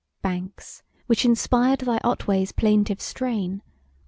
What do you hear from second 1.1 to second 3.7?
inspired thy Otway's plaintive strain!